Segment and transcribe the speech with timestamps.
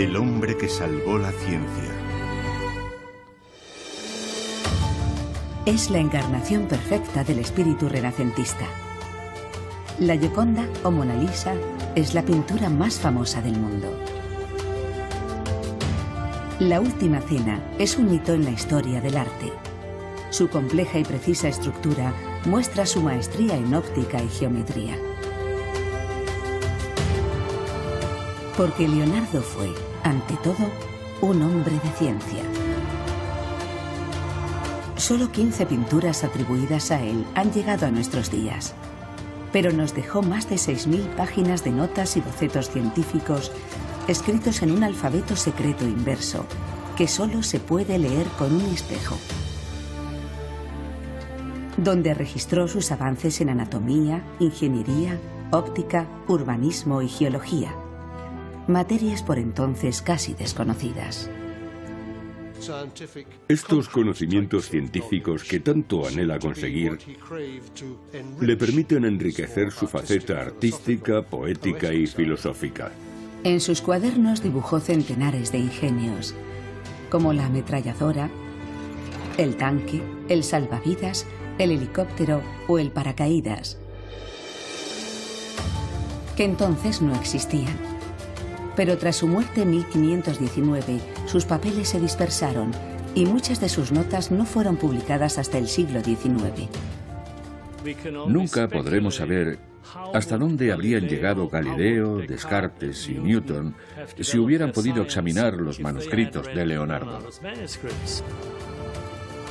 [0.00, 1.92] El hombre que salvó la ciencia.
[5.66, 8.64] Es la encarnación perfecta del espíritu renacentista.
[9.98, 11.52] La Gioconda o Mona Lisa
[11.94, 13.88] es la pintura más famosa del mundo.
[16.60, 19.52] La Última Cena es un hito en la historia del arte.
[20.30, 22.14] Su compleja y precisa estructura
[22.46, 24.96] muestra su maestría en óptica y geometría.
[28.56, 29.70] Porque Leonardo fue,
[30.04, 30.70] ante todo,
[31.20, 32.42] un hombre de ciencia.
[34.96, 38.74] Solo 15 pinturas atribuidas a él han llegado a nuestros días,
[39.52, 43.50] pero nos dejó más de 6.000 páginas de notas y bocetos científicos
[44.08, 46.44] escritos en un alfabeto secreto inverso
[46.96, 49.16] que solo se puede leer con un espejo,
[51.76, 55.18] donde registró sus avances en anatomía, ingeniería,
[55.50, 57.74] óptica, urbanismo y geología
[58.68, 61.30] materias por entonces casi desconocidas.
[63.48, 66.98] Estos conocimientos científicos que tanto anhela conseguir
[68.40, 72.92] le permiten enriquecer su faceta artística, poética y filosófica.
[73.44, 76.34] En sus cuadernos dibujó centenares de ingenios,
[77.08, 78.28] como la ametralladora,
[79.38, 81.26] el tanque, el salvavidas,
[81.58, 83.78] el helicóptero o el paracaídas,
[86.36, 87.99] que entonces no existían.
[88.80, 92.70] Pero tras su muerte en 1519, sus papeles se dispersaron
[93.14, 96.70] y muchas de sus notas no fueron publicadas hasta el siglo XIX.
[98.26, 99.58] Nunca podremos saber
[100.14, 103.74] hasta dónde habrían llegado Galileo, Descartes y Newton
[104.18, 107.18] si hubieran podido examinar los manuscritos de Leonardo.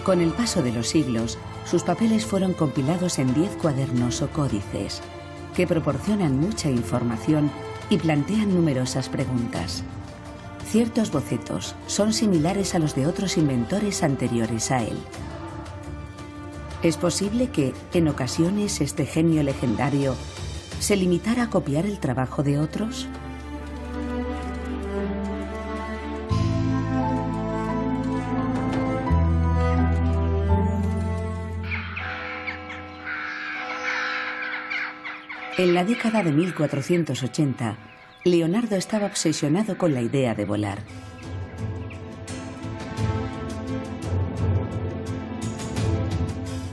[0.03, 5.03] Con el paso de los siglos, sus papeles fueron compilados en diez cuadernos o códices,
[5.55, 7.51] que proporcionan mucha información
[7.89, 9.83] y plantean numerosas preguntas.
[10.65, 14.97] Ciertos bocetos son similares a los de otros inventores anteriores a él.
[16.83, 20.15] ¿Es posible que, en ocasiones, este genio legendario
[20.79, 23.07] se limitara a copiar el trabajo de otros?
[35.59, 37.75] En la década de 1480,
[38.23, 40.79] Leonardo estaba obsesionado con la idea de volar.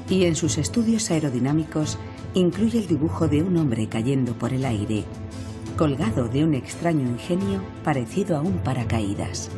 [0.08, 1.98] Y en sus estudios aerodinámicos
[2.34, 5.02] incluye el dibujo de un hombre cayendo por el aire,
[5.76, 9.50] colgado de un extraño ingenio parecido a un paracaídas.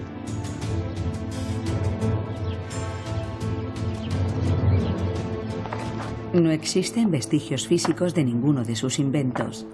[6.38, 9.66] No existen vestigios físicos de ninguno de sus inventos,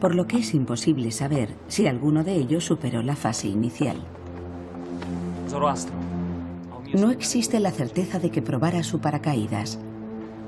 [0.00, 3.96] por lo que es imposible saber si alguno de ellos superó la fase inicial.
[6.92, 9.78] No existe la certeza de que probara su paracaídas,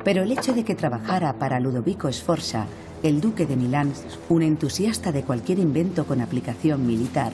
[0.02, 2.66] pero el hecho de que trabajara para Ludovico Sforza,
[3.04, 3.92] el duque de Milán,
[4.30, 7.32] un entusiasta de cualquier invento con aplicación militar,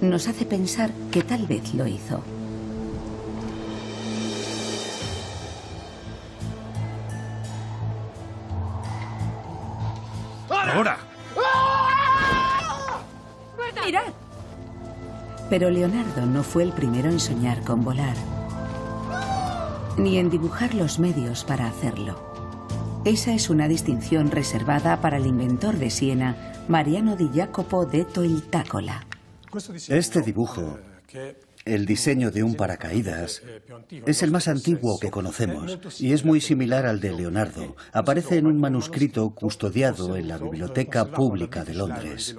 [0.00, 2.22] nos hace pensar que tal vez lo hizo.
[15.50, 18.16] Pero Leonardo no fue el primero en soñar con volar,
[19.96, 22.28] ni en dibujar los medios para hacerlo.
[23.04, 28.42] Esa es una distinción reservada para el inventor de Siena, Mariano di Jacopo detto il
[28.42, 29.06] Tacola.
[29.88, 30.78] Este dibujo,
[31.64, 33.42] el diseño de un paracaídas,
[34.04, 37.74] es el más antiguo que conocemos y es muy similar al de Leonardo.
[37.92, 42.36] Aparece en un manuscrito custodiado en la Biblioteca Pública de Londres.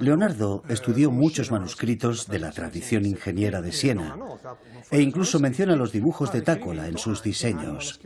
[0.00, 4.16] Leonardo estudió muchos manuscritos de la tradición ingeniera de Siena
[4.90, 8.00] e incluso menciona los dibujos de Tácola en sus diseños.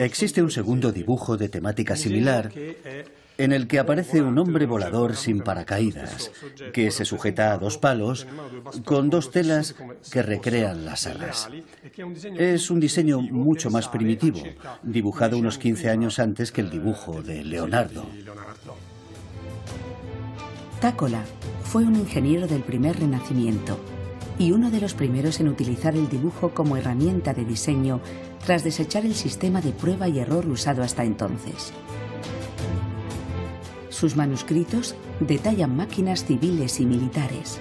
[0.00, 2.50] Existe un segundo dibujo de temática similar
[3.38, 6.32] en el que aparece un hombre volador sin paracaídas,
[6.74, 8.26] que se sujeta a dos palos
[8.84, 9.76] con dos telas
[10.10, 11.48] que recrean las alas.
[12.36, 14.42] Es un diseño mucho más primitivo,
[14.82, 18.04] dibujado unos 15 años antes que el dibujo de Leonardo.
[20.80, 21.24] Tácola
[21.62, 23.78] fue un ingeniero del primer renacimiento
[24.38, 28.00] y uno de los primeros en utilizar el dibujo como herramienta de diseño
[28.46, 31.74] tras desechar el sistema de prueba y error usado hasta entonces.
[33.90, 37.60] Sus manuscritos detallan máquinas civiles y militares.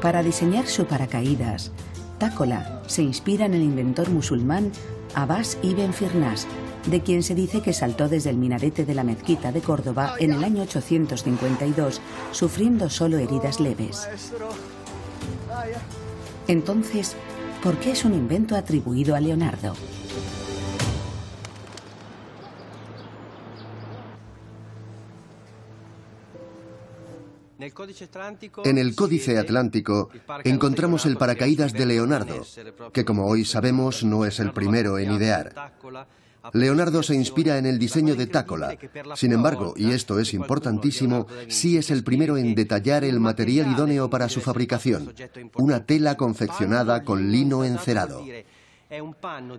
[0.00, 1.70] Para diseñar su paracaídas,
[2.16, 4.72] Tácola se inspira en el inventor musulmán
[5.14, 6.46] Abbas ibn Firnas,
[6.86, 10.32] de quien se dice que saltó desde el minarete de la mezquita de Córdoba en
[10.32, 12.00] el año 852,
[12.32, 14.08] sufriendo solo heridas leves.
[16.48, 17.16] Entonces,
[17.62, 19.74] ¿por qué es un invento atribuido a Leonardo?
[28.64, 30.10] En el Códice Atlántico
[30.42, 32.44] encontramos el paracaídas de Leonardo,
[32.92, 35.72] que como hoy sabemos no es el primero en idear.
[36.52, 38.76] Leonardo se inspira en el diseño de Tácola.
[39.14, 44.10] Sin embargo, y esto es importantísimo, sí es el primero en detallar el material idóneo
[44.10, 45.14] para su fabricación,
[45.56, 48.24] una tela confeccionada con lino encerado.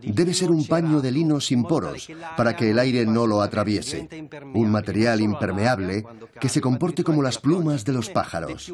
[0.03, 2.07] Debe ser un paño de lino sin poros
[2.38, 4.07] para que el aire no lo atraviese,
[4.53, 6.03] un material impermeable
[6.39, 8.71] que se comporte como las plumas de los pájaros.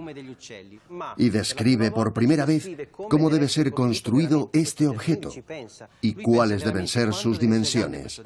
[1.18, 2.70] Y describe por primera vez
[3.10, 5.32] cómo debe ser construido este objeto
[6.02, 8.22] y cuáles deben ser sus dimensiones.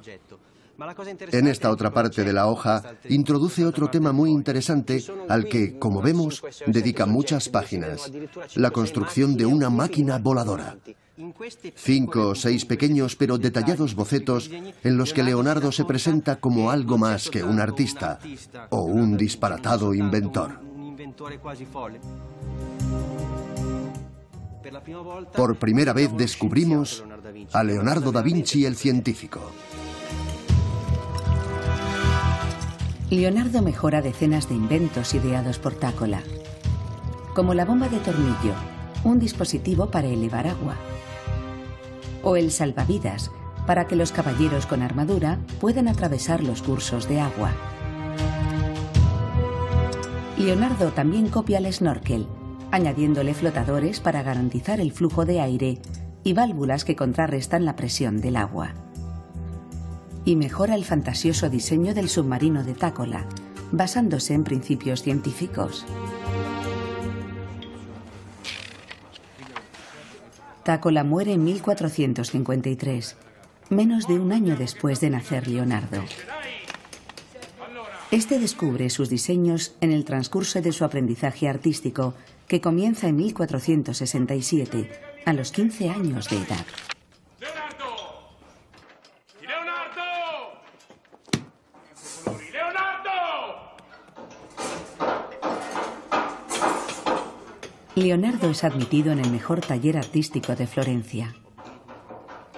[1.31, 6.01] En esta otra parte de la hoja introduce otro tema muy interesante al que, como
[6.01, 8.11] vemos, dedica muchas páginas,
[8.55, 10.77] la construcción de una máquina voladora.
[11.75, 16.97] Cinco o seis pequeños pero detallados bocetos en los que Leonardo se presenta como algo
[16.97, 18.19] más que un artista
[18.69, 20.59] o un disparatado inventor.
[25.35, 27.03] Por primera vez descubrimos
[27.51, 29.39] a Leonardo da Vinci el científico.
[33.11, 36.23] Leonardo mejora decenas de inventos ideados por Tácola,
[37.35, 38.55] como la bomba de tornillo,
[39.03, 40.75] un dispositivo para elevar agua,
[42.23, 43.31] o el salvavidas,
[43.67, 47.51] para que los caballeros con armadura puedan atravesar los cursos de agua.
[50.37, 52.27] Leonardo también copia el snorkel,
[52.71, 55.79] añadiéndole flotadores para garantizar el flujo de aire
[56.23, 58.73] y válvulas que contrarrestan la presión del agua.
[60.25, 63.25] Y mejora el fantasioso diseño del submarino de Tácola,
[63.71, 65.85] basándose en principios científicos.
[70.63, 73.17] Tácola muere en 1453,
[73.69, 76.01] menos de un año después de nacer Leonardo.
[78.11, 82.13] Este descubre sus diseños en el transcurso de su aprendizaje artístico,
[82.47, 84.89] que comienza en 1467,
[85.25, 86.65] a los 15 años de edad.
[97.95, 101.35] Leonardo es admitido en el mejor taller artístico de Florencia.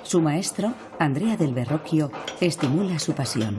[0.01, 2.09] Su maestro, Andrea del Verrocchio,
[2.39, 3.57] estimula su pasión.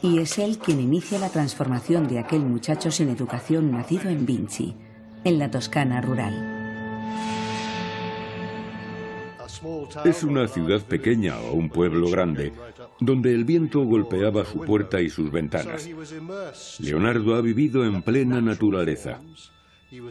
[0.00, 4.74] Y es él quien inicia la transformación de aquel muchacho sin educación nacido en Vinci,
[5.24, 6.32] en la Toscana rural.
[10.06, 12.54] Es una ciudad pequeña o un pueblo grande,
[13.00, 15.90] donde el viento golpeaba su puerta y sus ventanas.
[16.80, 19.20] Leonardo ha vivido en plena naturaleza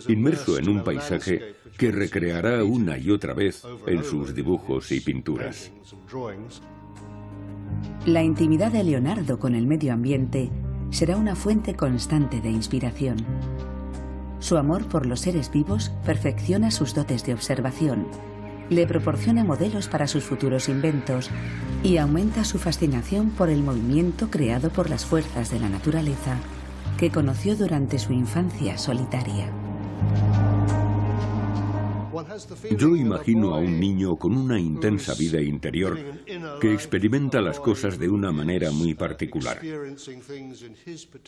[0.08, 5.72] inmerso en un paisaje que recreará una y otra vez en sus dibujos y pinturas.
[8.06, 10.50] La intimidad de Leonardo con el medio ambiente
[10.92, 13.18] será una fuente constante de inspiración.
[14.40, 18.08] Su amor por los seres vivos perfecciona sus dotes de observación,
[18.70, 21.30] le proporciona modelos para sus futuros inventos
[21.84, 26.38] y aumenta su fascinación por el movimiento creado por las fuerzas de la naturaleza
[26.98, 29.63] que conoció durante su infancia solitaria.
[32.78, 35.98] Yo imagino a un niño con una intensa vida interior
[36.60, 39.60] que experimenta las cosas de una manera muy particular.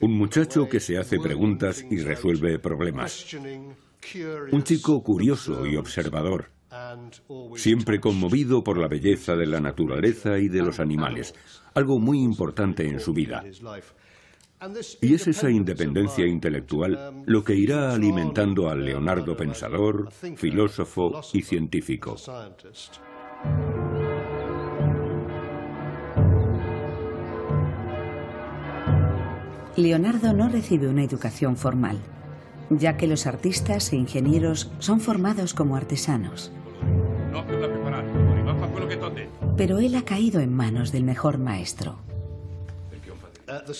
[0.01, 3.25] Un muchacho que se hace preguntas y resuelve problemas.
[4.51, 6.51] Un chico curioso y observador,
[7.55, 11.33] siempre conmovido por la belleza de la naturaleza y de los animales,
[11.73, 13.43] algo muy importante en su vida.
[15.01, 22.15] Y es esa independencia intelectual lo que irá alimentando al Leonardo pensador, filósofo y científico.
[29.75, 31.97] Leonardo no recibe una educación formal,
[32.69, 36.51] ya que los artistas e ingenieros son formados como artesanos.
[39.57, 41.99] Pero él ha caído en manos del mejor maestro.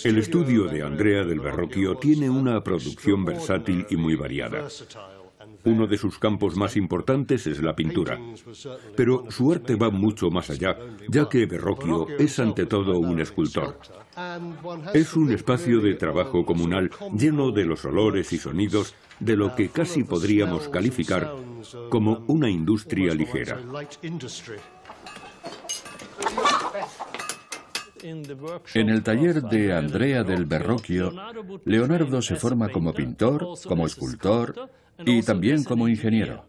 [0.04, 4.68] El estudio de Andrea del Verrocchio tiene una producción versátil y muy variada.
[5.64, 8.18] Uno de sus campos más importantes es la pintura.
[8.96, 13.78] Pero su arte va mucho más allá, ya que Verrocchio es ante todo un escultor.
[14.94, 19.68] Es un espacio de trabajo comunal lleno de los olores y sonidos de lo que
[19.70, 21.34] casi podríamos calificar
[21.90, 23.60] como una industria ligera.
[28.02, 31.12] En el taller de Andrea del Verrocchio,
[31.64, 34.70] Leonardo se forma como pintor, como escultor
[35.04, 36.44] y también como ingeniero.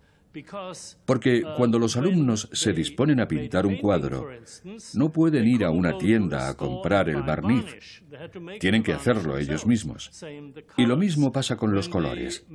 [1.05, 4.27] Porque cuando los alumnos se disponen a pintar un cuadro,
[4.93, 8.03] no pueden ir a una tienda a comprar el barniz.
[8.59, 10.11] Tienen que hacerlo ellos mismos.
[10.77, 12.45] Y lo mismo pasa con los colores.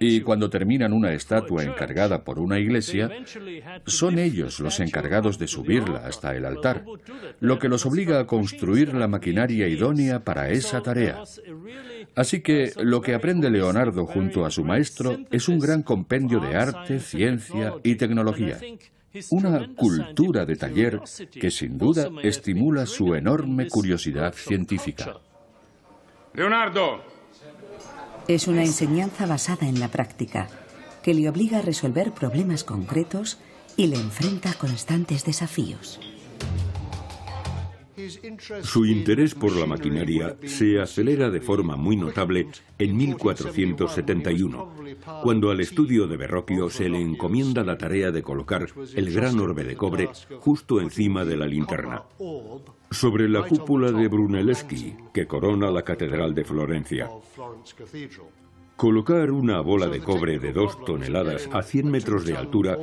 [0.00, 3.10] Y cuando terminan una estatua encargada por una iglesia,
[3.86, 6.84] son ellos los encargados de subirla hasta el altar,
[7.40, 11.22] lo que los obliga a construir la maquinaria idónea para esa tarea.
[12.16, 16.54] Así que lo que aprende Leonardo junto a su maestro es un gran compendio de
[16.54, 18.58] arte, ciencia y tecnología.
[19.30, 25.14] Una cultura de taller que sin duda estimula su enorme curiosidad científica.
[26.34, 27.02] Leonardo.
[28.26, 30.48] Es una enseñanza basada en la práctica,
[31.02, 33.38] que le obliga a resolver problemas concretos
[33.76, 36.00] y le enfrenta a constantes desafíos.
[38.62, 42.48] Su interés por la maquinaria se acelera de forma muy notable
[42.78, 44.72] en 1471,
[45.22, 49.64] cuando al estudio de Verrocchio se le encomienda la tarea de colocar el gran orbe
[49.64, 50.08] de cobre
[50.40, 52.02] justo encima de la linterna,
[52.90, 57.10] sobre la cúpula de Brunelleschi que corona la Catedral de Florencia.
[58.76, 62.76] Colocar una bola de cobre de dos toneladas a 100 metros de altura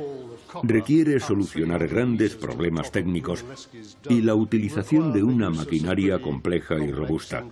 [0.62, 3.44] requiere solucionar grandes problemas técnicos
[4.08, 7.44] y la utilización de una maquinaria compleja y robusta.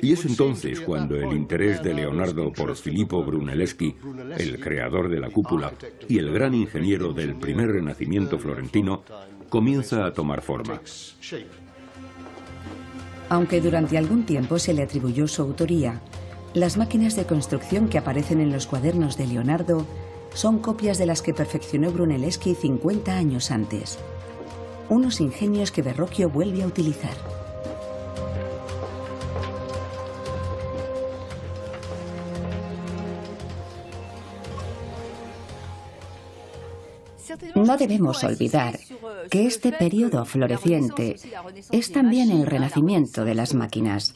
[0.00, 3.94] Y es entonces cuando el interés de Leonardo por Filippo Brunelleschi,
[4.38, 5.74] el creador de la cúpula
[6.08, 9.02] y el gran ingeniero del primer renacimiento florentino,
[9.50, 10.80] comienza a tomar forma.
[13.28, 16.00] Aunque durante algún tiempo se le atribuyó su autoría,
[16.54, 19.86] las máquinas de construcción que aparecen en los cuadernos de Leonardo
[20.34, 23.98] son copias de las que perfeccionó Brunelleschi 50 años antes.
[24.88, 27.33] Unos ingenios que Verrocchio vuelve a utilizar.
[37.54, 38.78] No debemos olvidar
[39.30, 41.16] que este periodo floreciente
[41.70, 44.14] es también el renacimiento de las máquinas,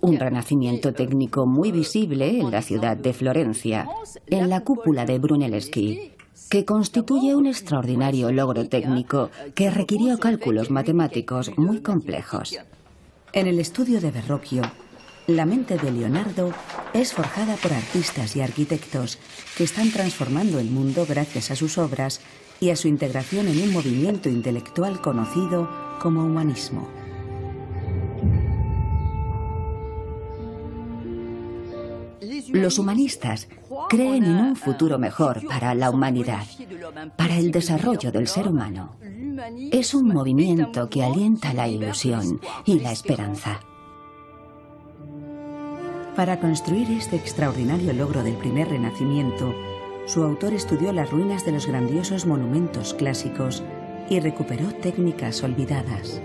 [0.00, 3.88] un renacimiento técnico muy visible en la ciudad de Florencia,
[4.26, 6.12] en la cúpula de Brunelleschi,
[6.48, 12.58] que constituye un extraordinario logro técnico que requirió cálculos matemáticos muy complejos.
[13.32, 14.62] En el estudio de Verrocchio,
[15.26, 16.52] la mente de Leonardo
[16.94, 19.18] es forjada por artistas y arquitectos
[19.58, 22.22] que están transformando el mundo gracias a sus obras
[22.60, 25.68] y a su integración en un movimiento intelectual conocido
[26.00, 26.88] como humanismo.
[32.52, 33.48] Los humanistas
[33.88, 36.44] creen en un futuro mejor para la humanidad,
[37.16, 38.96] para el desarrollo del ser humano.
[39.70, 43.60] Es un movimiento que alienta la ilusión y la esperanza.
[46.16, 49.54] Para construir este extraordinario logro del primer renacimiento,
[50.08, 53.62] su autor estudió las ruinas de los grandiosos monumentos clásicos
[54.08, 56.22] y recuperó técnicas olvidadas.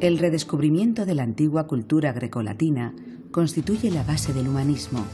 [0.00, 2.94] El redescubrimiento de la antigua cultura grecolatina
[3.30, 5.04] constituye la base del humanismo,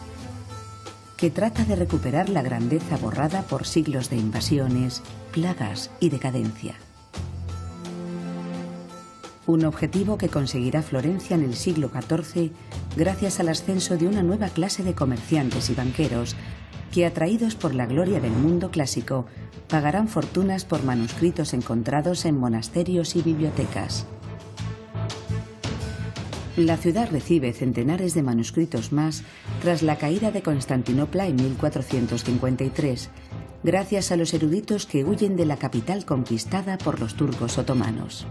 [1.16, 6.76] que trata de recuperar la grandeza borrada por siglos de invasiones, plagas y decadencia.
[9.46, 12.50] Un objetivo que conseguirá Florencia en el siglo XIV
[12.96, 16.34] gracias al ascenso de una nueva clase de comerciantes y banqueros
[16.92, 19.26] que, atraídos por la gloria del mundo clásico,
[19.68, 24.06] pagarán fortunas por manuscritos encontrados en monasterios y bibliotecas.
[26.56, 29.22] La ciudad recibe centenares de manuscritos más
[29.62, 33.10] tras la caída de Constantinopla en 1453,
[33.62, 38.26] gracias a los eruditos que huyen de la capital conquistada por los turcos otomanos.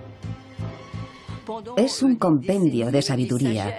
[1.78, 3.74] Es un compendio de sabiduría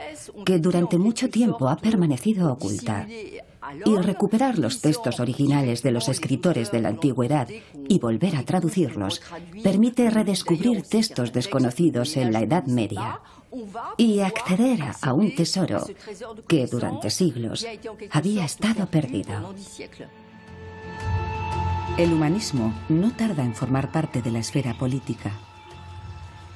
[0.44, 3.06] que durante mucho tiempo ha permanecido oculta.
[3.84, 7.48] Y recuperar los textos originales de los escritores de la antigüedad
[7.88, 9.20] y volver a traducirlos
[9.62, 13.20] permite redescubrir textos desconocidos en la Edad Media
[13.96, 15.84] y acceder a un tesoro
[16.46, 17.66] que durante siglos
[18.12, 19.54] había estado perdido.
[21.98, 25.32] El humanismo no tarda en formar parte de la esfera política.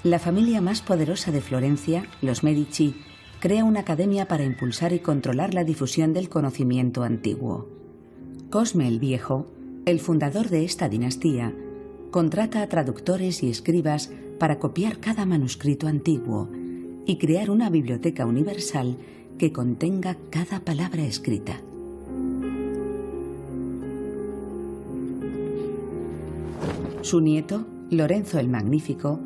[0.03, 2.95] La familia más poderosa de Florencia, los Medici,
[3.39, 7.69] crea una academia para impulsar y controlar la difusión del conocimiento antiguo.
[8.49, 9.47] Cosme el Viejo,
[9.85, 11.53] el fundador de esta dinastía,
[12.11, 16.49] contrata a traductores y escribas para copiar cada manuscrito antiguo
[17.05, 18.97] y crear una biblioteca universal
[19.37, 21.61] que contenga cada palabra escrita.
[27.03, 29.21] Su nieto, Lorenzo el Magnífico,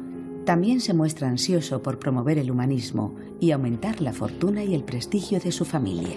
[0.44, 5.40] también se muestra ansioso por promover el humanismo y aumentar la fortuna y el prestigio
[5.40, 6.16] de su familia.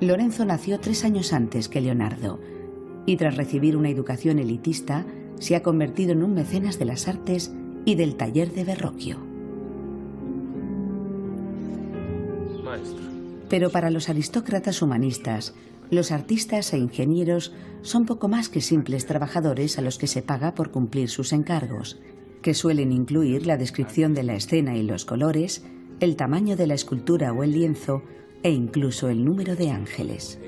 [0.00, 2.40] Lorenzo nació tres años antes que Leonardo
[3.06, 5.04] y tras recibir una educación elitista
[5.38, 7.52] se ha convertido en un mecenas de las artes
[7.84, 9.18] y del taller de Verrocchio.
[13.48, 15.54] Pero para los aristócratas humanistas,
[15.90, 20.54] los artistas e ingenieros son poco más que simples trabajadores a los que se paga
[20.54, 21.98] por cumplir sus encargos,
[22.42, 25.64] que suelen incluir la descripción de la escena y los colores,
[26.00, 28.02] el tamaño de la escultura o el lienzo
[28.42, 30.38] e incluso el número de ángeles.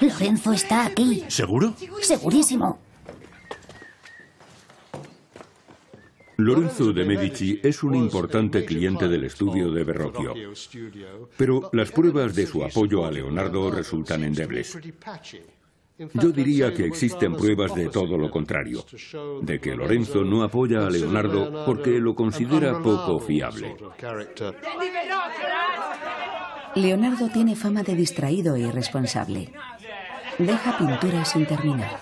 [0.00, 1.24] Lorenzo está aquí.
[1.28, 1.74] ¿Seguro?
[2.00, 2.78] Segurísimo.
[6.38, 10.34] Lorenzo de Medici es un importante cliente del estudio de Verrocchio,
[11.36, 14.76] pero las pruebas de su apoyo a Leonardo resultan endebles.
[16.14, 18.84] Yo diría que existen pruebas de todo lo contrario,
[19.42, 23.76] de que Lorenzo no apoya a Leonardo porque lo considera poco fiable.
[26.74, 29.52] Leonardo tiene fama de distraído e irresponsable.
[30.38, 31.98] Deja pinturas sin terminar.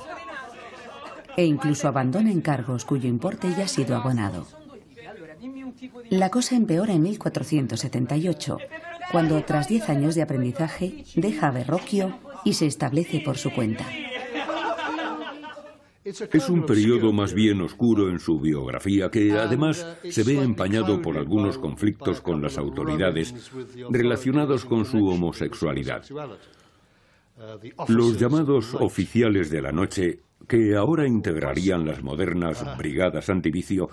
[1.36, 4.46] E incluso abandona encargos cuyo importe ya ha sido abonado.
[6.10, 8.58] La cosa empeora en 1478,
[9.10, 13.86] cuando tras 10 años de aprendizaje deja a Verrocchio y se establece por su cuenta.
[16.04, 21.18] Es un periodo más bien oscuro en su biografía que además se ve empañado por
[21.18, 23.34] algunos conflictos con las autoridades
[23.90, 26.02] relacionados con su homosexualidad.
[27.88, 30.20] Los llamados oficiales de la noche
[30.50, 33.88] que ahora integrarían las modernas brigadas antivicio,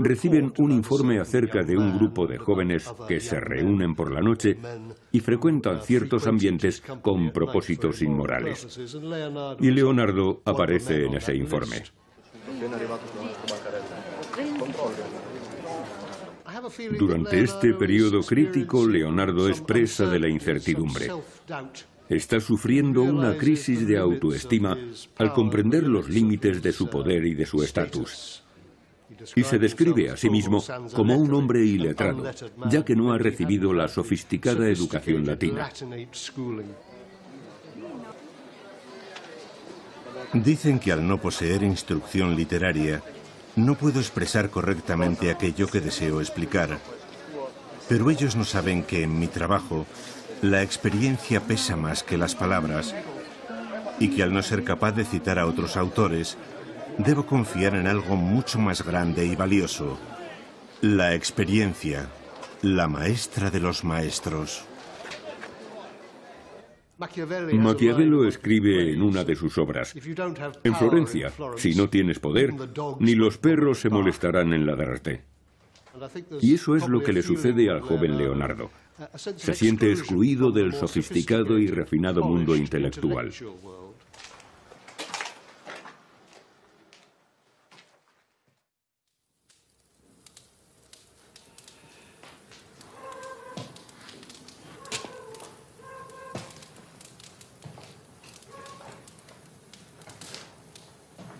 [0.00, 4.58] reciben un informe acerca de un grupo de jóvenes que se reúnen por la noche
[5.12, 8.80] y frecuentan ciertos ambientes con propósitos inmorales.
[9.60, 11.84] Y Leonardo aparece en ese informe.
[16.98, 21.10] Durante este periodo crítico, Leonardo es presa de la incertidumbre
[22.08, 24.76] está sufriendo una crisis de autoestima
[25.18, 28.42] al comprender los límites de su poder y de su estatus.
[29.34, 32.30] Y se describe a sí mismo como un hombre iletrado,
[32.68, 35.70] ya que no ha recibido la sofisticada educación latina.
[40.32, 43.02] Dicen que al no poseer instrucción literaria,
[43.54, 46.78] no puedo expresar correctamente aquello que deseo explicar.
[47.88, 49.86] Pero ellos no saben que en mi trabajo
[50.42, 52.94] la experiencia pesa más que las palabras
[53.98, 56.36] y que al no ser capaz de citar a otros autores,
[56.98, 59.98] debo confiar en algo mucho más grande y valioso.
[60.82, 62.08] La experiencia,
[62.62, 64.64] la maestra de los maestros.
[66.98, 69.94] Maquiavelo escribe en una de sus obras,
[70.64, 72.54] en Florencia, si no tienes poder,
[73.00, 75.22] ni los perros se molestarán en ladrarte.
[76.40, 78.70] Y eso es lo que le sucede al joven Leonardo.
[79.18, 83.30] Se siente excluido del sofisticado y refinado mundo intelectual.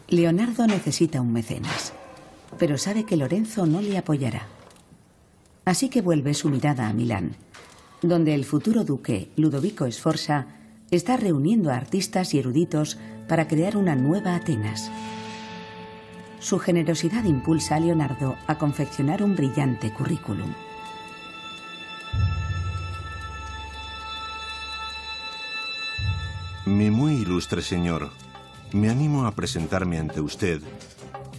[0.09, 1.93] Leonardo necesita un mecenas,
[2.59, 4.47] pero sabe que Lorenzo no le apoyará.
[5.65, 7.37] Así que vuelve su mirada a Milán,
[8.09, 10.47] donde el futuro duque, Ludovico Sforza,
[10.91, 14.91] está reuniendo a artistas y eruditos para crear una nueva Atenas.
[16.39, 20.53] Su generosidad impulsa a Leonardo a confeccionar un brillante currículum.
[26.67, 28.11] Mi muy ilustre señor,
[28.73, 30.61] me animo a presentarme ante usted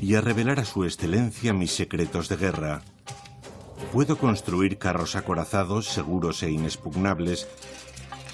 [0.02, 2.82] y a revelar a su excelencia mis secretos de guerra
[3.92, 7.48] Puedo construir carros acorazados, seguros e inexpugnables,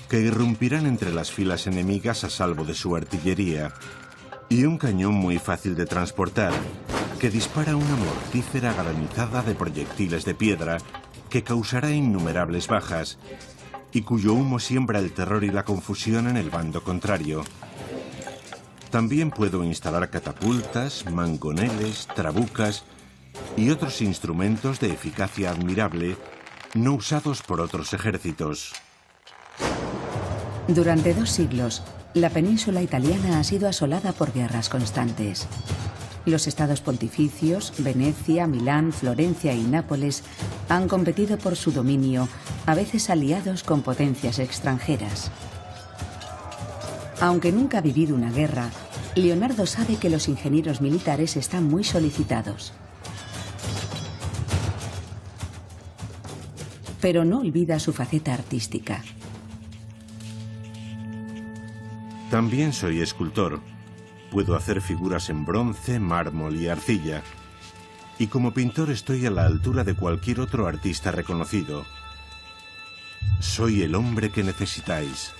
[0.10, 3.72] que irrumpirán entre las filas enemigas a salvo de su artillería,
[4.50, 6.52] y un cañón muy fácil de transportar,
[7.20, 10.80] que dispara una mortífera granizada de proyectiles de piedra
[11.30, 13.20] que causará innumerables bajas,
[13.92, 17.44] y cuyo humo siembra el terror y la confusión en el bando contrario.
[18.90, 22.86] También puedo instalar catapultas, mangoneles, trabucas
[23.56, 26.18] y otros instrumentos de eficacia admirable
[26.74, 28.74] no usados por otros ejércitos.
[30.68, 35.48] Durante dos siglos, la península italiana ha sido asolada por guerras constantes.
[36.26, 40.24] Los estados pontificios, Venecia, Milán, Florencia y Nápoles
[40.70, 42.30] han competido por su dominio,
[42.66, 45.32] a veces aliados con potencias extranjeras.
[47.20, 48.70] Aunque nunca ha vivido una guerra,
[49.16, 52.74] Leonardo sabe que los ingenieros militares están muy solicitados.
[57.04, 59.04] Pero no olvida su faceta artística.
[62.32, 63.60] También soy escultor.
[64.32, 67.22] Puedo hacer figuras en bronce, mármol y arcilla.
[68.20, 71.84] Y como pintor estoy a la altura de cualquier otro artista reconocido.
[73.42, 75.34] Soy el hombre que necesitáis.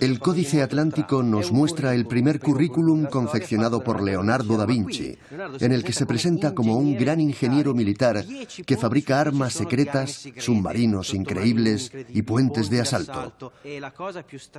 [0.00, 5.16] El Códice Atlántico nos muestra el primer currículum confeccionado por Leonardo da Vinci,
[5.60, 8.24] en el que se presenta como un gran ingeniero militar
[8.66, 13.52] que fabrica armas secretas, submarinos increíbles y puentes de asalto.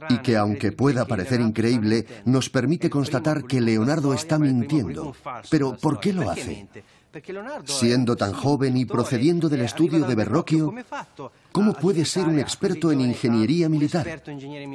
[0.10, 5.14] Y que aunque pueda parecer increíble, nos permite constatar que Leonardo está mintiendo.
[5.50, 6.68] Pero ¿por qué lo hace?
[7.66, 10.74] Siendo tan joven y procediendo del estudio de Verrocchio,
[11.52, 14.22] ¿cómo puede ser un experto en ingeniería militar?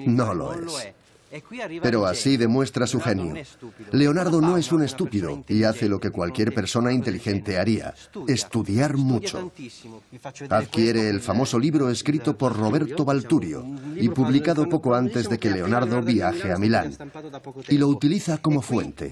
[0.07, 0.94] No lo es.
[1.83, 3.35] Pero así demuestra su genio.
[3.92, 7.94] Leonardo no es un estúpido y hace lo que cualquier persona inteligente haría,
[8.29, 9.53] estudiar mucho.
[10.51, 13.64] Adquiere el famoso libro escrito por Roberto Balturio
[13.97, 16.97] y publicado poco antes de que Leonardo viaje a Milán,
[17.68, 19.11] y lo utiliza como fuente.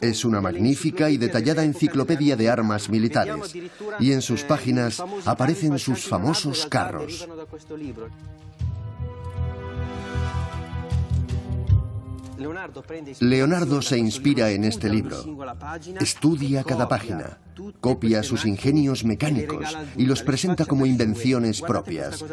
[0.00, 3.54] Es una magnífica y detallada enciclopedia de armas militares,
[3.98, 7.26] y en sus páginas aparecen sus famosos carros.
[13.20, 15.16] Leonardo se inspira en este libro,
[16.00, 17.38] estudia cada página,
[17.80, 22.24] copia sus ingenios mecánicos y los presenta como invenciones propias.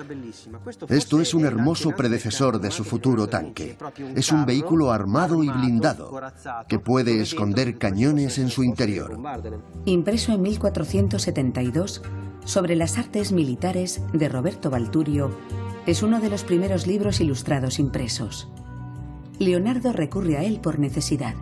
[0.87, 3.77] Esto es un hermoso predecesor de su futuro tanque.
[4.15, 6.19] Es un vehículo armado y blindado
[6.67, 9.19] que puede esconder cañones en su interior.
[9.85, 12.01] Impreso en 1472
[12.45, 15.37] sobre las artes militares de Roberto Balturio,
[15.85, 18.47] es uno de los primeros libros ilustrados impresos.
[19.39, 21.33] Leonardo recurre a él por necesidad.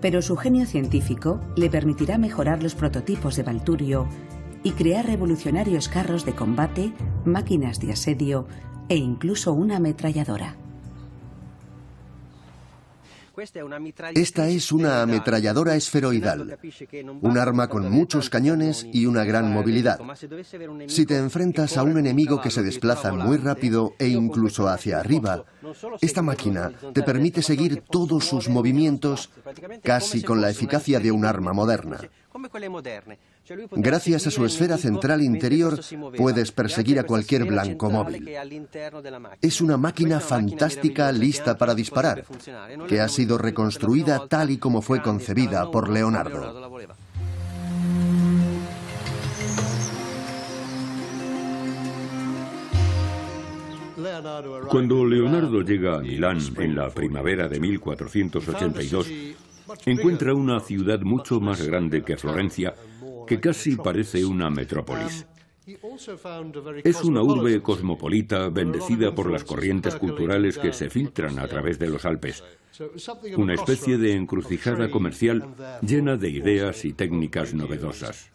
[0.00, 4.08] Pero su genio científico le permitirá mejorar los prototipos de Balturio
[4.62, 6.92] y crear revolucionarios carros de combate,
[7.24, 8.46] máquinas de asedio
[8.88, 10.56] e incluso una ametralladora.
[14.14, 16.58] Esta es una ametralladora esferoidal,
[17.20, 19.98] un arma con muchos cañones y una gran movilidad.
[20.86, 25.44] Si te enfrentas a un enemigo que se desplaza muy rápido e incluso hacia arriba,
[26.00, 29.30] esta máquina te permite seguir todos sus movimientos
[29.82, 32.00] casi con la eficacia de un arma moderna.
[33.72, 35.78] Gracias a su esfera central interior
[36.16, 38.28] puedes perseguir a cualquier blanco móvil.
[39.42, 42.24] Es una máquina fantástica lista para disparar,
[42.88, 46.70] que ha sido reconstruida tal y como fue concebida por Leonardo.
[54.70, 59.06] Cuando Leonardo llega a Milán en la primavera de 1482,
[59.86, 62.74] encuentra una ciudad mucho más grande que Florencia
[63.26, 65.26] que casi parece una metrópolis.
[66.84, 71.88] Es una urbe cosmopolita bendecida por las corrientes culturales que se filtran a través de
[71.88, 72.44] los Alpes.
[73.36, 78.30] Una especie de encrucijada comercial llena de ideas y técnicas novedosas.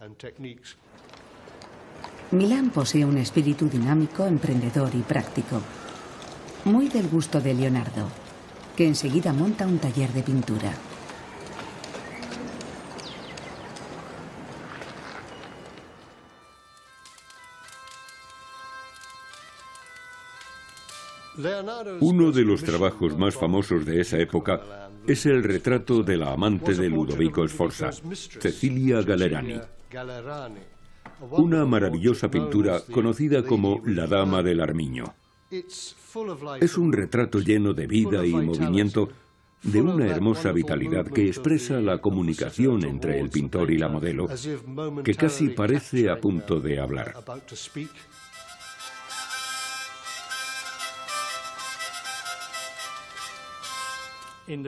[2.32, 5.62] Milán posee un espíritu dinámico, emprendedor y práctico.
[6.66, 8.08] Muy del gusto de Leonardo,
[8.76, 10.74] que enseguida monta un taller de pintura.
[22.02, 26.74] Uno de los trabajos más famosos de esa época es el retrato de la amante
[26.74, 29.60] de Ludovico Sforza, Cecilia Gallerani.
[31.32, 35.14] Una maravillosa pintura conocida como La Dama del Armiño.
[35.50, 39.10] Es un retrato lleno de vida y movimiento,
[39.64, 44.28] de una hermosa vitalidad que expresa la comunicación entre el pintor y la modelo,
[45.04, 47.16] que casi parece a punto de hablar.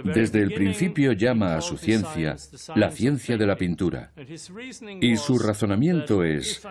[0.03, 2.35] Desde el principio llama a su ciencia
[2.75, 4.11] la ciencia de la pintura.
[5.01, 6.61] Y su razonamiento es,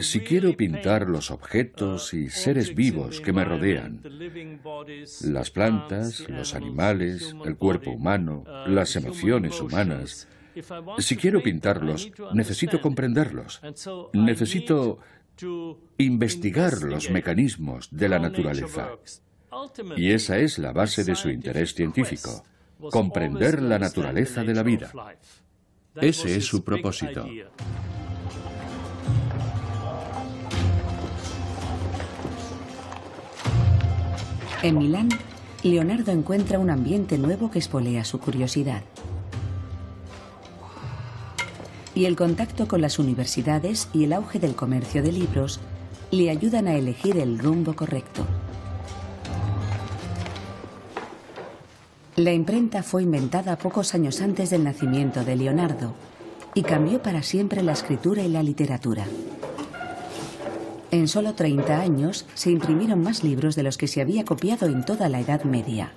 [0.00, 4.02] si quiero pintar los objetos y seres vivos que me rodean,
[5.22, 10.28] las plantas, los animales, el cuerpo humano, las emociones humanas,
[10.98, 13.60] si quiero pintarlos, necesito comprenderlos.
[14.12, 14.98] Necesito
[15.98, 18.90] investigar los mecanismos de la naturaleza.
[19.96, 22.44] Y esa es la base de su interés científico,
[22.90, 24.92] comprender la naturaleza de la vida.
[25.94, 27.26] Ese es su propósito.
[34.62, 35.08] En Milán,
[35.62, 38.82] Leonardo encuentra un ambiente nuevo que espolea su curiosidad.
[41.94, 45.60] Y el contacto con las universidades y el auge del comercio de libros
[46.10, 48.26] le ayudan a elegir el rumbo correcto.
[52.18, 55.94] La imprenta fue inventada pocos años antes del nacimiento de Leonardo
[56.52, 59.04] y cambió para siempre la escritura y la literatura.
[60.90, 64.84] En solo 30 años se imprimieron más libros de los que se había copiado en
[64.84, 65.92] toda la Edad Media.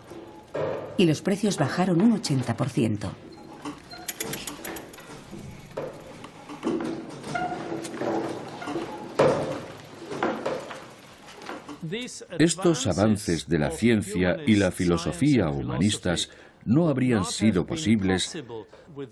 [0.96, 3.10] Y los precios bajaron un 80%.
[12.40, 16.30] Estos avances de la ciencia y la filosofía humanistas
[16.66, 18.42] no habrían sido posibles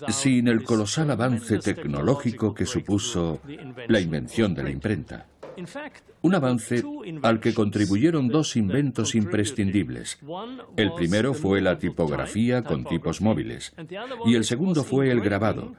[0.09, 3.41] sin el colosal avance tecnológico que supuso
[3.87, 5.25] la invención de la imprenta.
[6.21, 6.83] Un avance
[7.21, 10.19] al que contribuyeron dos inventos imprescindibles.
[10.77, 13.73] El primero fue la tipografía con tipos móviles
[14.25, 15.75] y el segundo fue el grabado,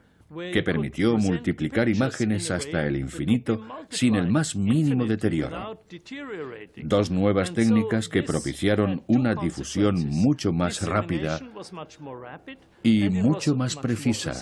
[0.52, 5.80] que permitió multiplicar imágenes hasta el infinito sin el más mínimo deterioro.
[6.76, 11.40] Dos nuevas técnicas que propiciaron una difusión mucho más rápida
[12.82, 14.40] y mucho más precisa.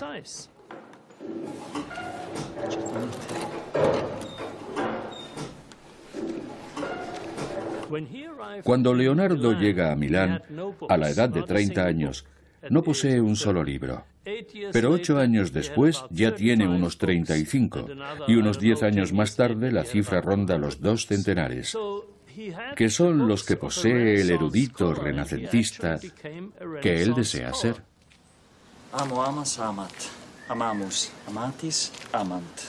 [8.63, 10.43] Cuando Leonardo llega a Milán,
[10.87, 12.25] a la edad de 30 años,
[12.69, 14.03] no posee un solo libro.
[14.71, 17.87] Pero ocho años después ya tiene unos 35
[18.27, 21.77] y unos diez años más tarde la cifra ronda los dos centenares,
[22.75, 25.99] que son los que posee el erudito renacentista
[26.81, 27.83] que él desea ser.
[28.91, 29.91] Amo, amas, amat.
[30.47, 32.61] Amamos, amatis, amant.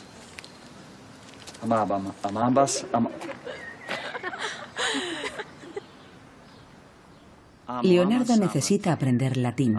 [1.63, 3.09] Amabam, amabas, am...
[7.83, 9.79] Leonardo necesita aprender latín.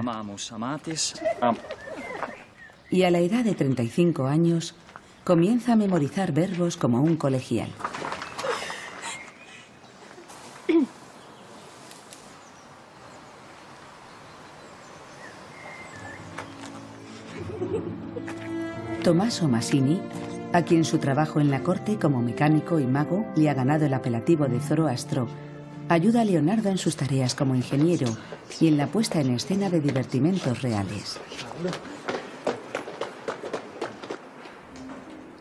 [2.89, 4.75] Y a la edad de 35 años
[5.23, 7.69] comienza a memorizar verbos como un colegial.
[19.03, 19.99] Tommaso Massini,
[20.53, 23.93] a quien su trabajo en la corte como mecánico y mago le ha ganado el
[23.95, 25.27] apelativo de Zoroastro,
[25.93, 28.07] ayuda a Leonardo en sus tareas como ingeniero
[28.61, 31.19] y en la puesta en escena de divertimentos reales.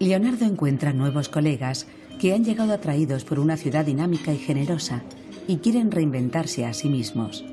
[0.01, 1.87] Leonardo encuentra nuevos colegas
[2.19, 5.03] que han llegado atraídos por una ciudad dinámica y generosa
[5.47, 7.45] y quieren reinventarse a sí mismos.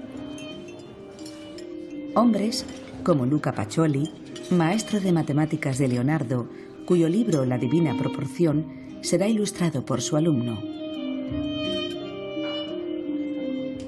[2.15, 2.65] Hombres
[3.03, 4.11] como Luca Pacioli,
[4.49, 6.49] maestro de matemáticas de Leonardo,
[6.87, 8.65] cuyo libro La Divina Proporción
[9.01, 10.76] será ilustrado por su alumno.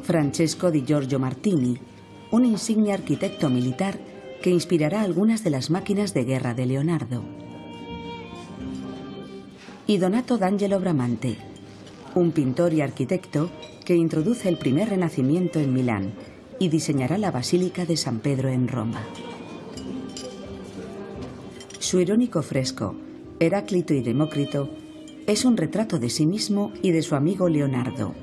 [0.10, 1.78] Francesco di Giorgio Martini,
[2.32, 4.00] un insigne arquitecto militar
[4.41, 7.24] que inspirará algunas de las máquinas de guerra de Leonardo.
[9.86, 11.38] Y Donato d'Angelo Bramante,
[12.15, 13.52] un pintor y arquitecto
[13.86, 16.13] que introduce el primer renacimiento en Milán
[16.58, 19.04] y diseñará la Basílica de San Pedro en Roma.
[21.78, 22.95] Su irónico fresco,
[23.39, 24.72] Heráclito y Demócrito,
[25.28, 28.15] es un retrato de sí mismo y de su amigo Leonardo,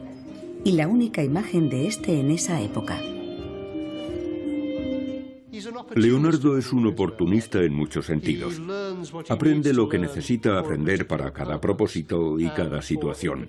[0.66, 3.00] y la única imagen de este en esa época.
[5.94, 8.60] Leonardo es un oportunista en muchos sentidos.
[9.28, 13.48] Aprende lo que necesita aprender para cada propósito y cada situación.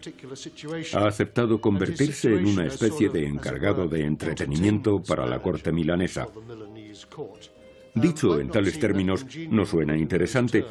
[0.94, 6.28] Ha aceptado convertirse en una especie de encargado de entretenimiento para la corte milanesa.
[7.96, 10.64] Dicho en tales términos, no suena interesante,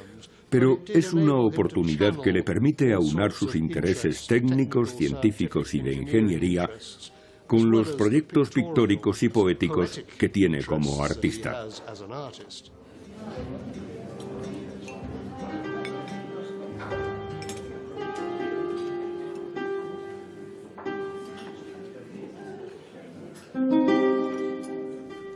[0.48, 6.70] pero es una oportunidad que le permite aunar sus intereses técnicos, científicos y de ingeniería
[7.46, 11.66] con los proyectos pictóricos y poéticos que tiene como artista.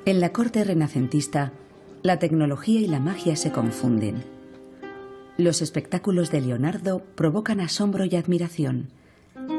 [0.06, 1.52] En la corte renacentista,
[2.02, 4.39] la tecnología y la magia se confunden.
[5.40, 8.90] Los espectáculos de Leonardo provocan asombro y admiración,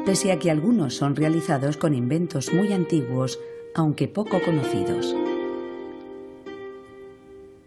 [0.06, 3.40] pese a que algunos son realizados con inventos muy antiguos,
[3.74, 5.16] aunque poco conocidos.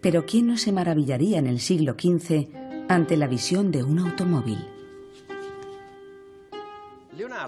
[0.00, 2.48] Pero ¿quién no se maravillaría en el siglo XV
[2.88, 4.64] ante la visión de un automóvil?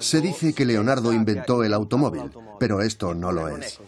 [0.00, 3.80] Se dice que Leonardo inventó el automóvil, pero esto no lo es.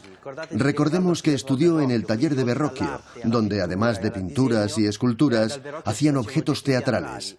[0.51, 6.17] Recordemos que estudió en el taller de Verrocchio, donde además de pinturas y esculturas, hacían
[6.17, 7.37] objetos teatrales.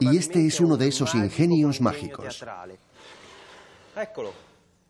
[0.00, 2.44] Y este es uno de esos ingenios mágicos.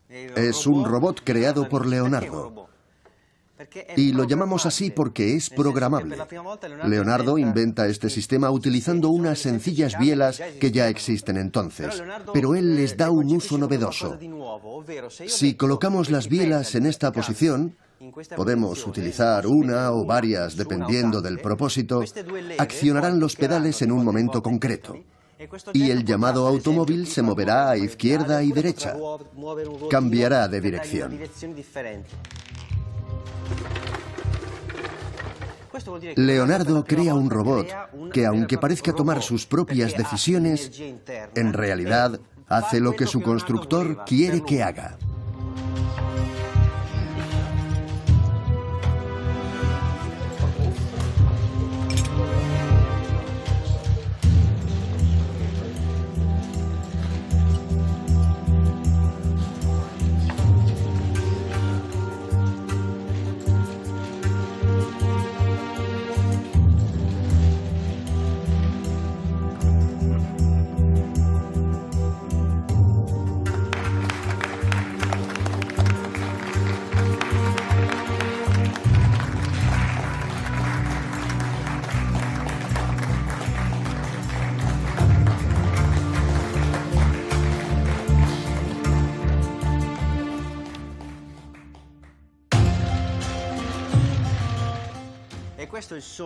[0.09, 2.70] Es un robot creado por Leonardo.
[3.97, 6.17] Y lo llamamos así porque es programable.
[6.85, 12.97] Leonardo inventa este sistema utilizando unas sencillas bielas que ya existen entonces, pero él les
[12.97, 14.19] da un uso novedoso.
[15.27, 17.77] Si colocamos las bielas en esta posición,
[18.35, 22.03] podemos utilizar una o varias dependiendo del propósito,
[22.59, 24.95] accionarán los pedales en un momento concreto.
[25.73, 28.95] Y el llamado automóvil se moverá a izquierda y derecha.
[29.91, 31.19] Cambiará de dirección.
[36.17, 37.67] Leonardo crea un robot
[38.13, 40.71] que, aunque parezca tomar sus propias decisiones,
[41.35, 44.99] en realidad hace lo que su constructor quiere que haga.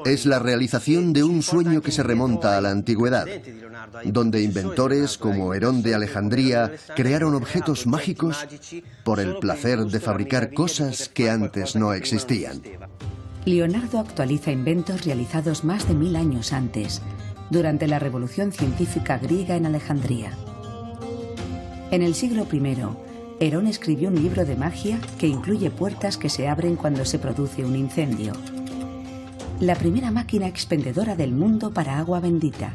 [0.04, 3.26] Es la realización de un sueño que se remonta a la antigüedad,
[4.04, 8.46] donde inventores como Herón de Alejandría crearon objetos mágicos
[9.04, 12.62] por el placer de fabricar cosas que antes no existían.
[13.44, 17.02] Leonardo actualiza inventos realizados más de mil años antes,
[17.50, 20.32] durante la revolución científica griega en Alejandría.
[21.90, 22.76] En el siglo I,
[23.40, 27.64] Herón escribió un libro de magia que incluye puertas que se abren cuando se produce
[27.64, 28.32] un incendio
[29.60, 32.72] la primera máquina expendedora del mundo para agua bendita,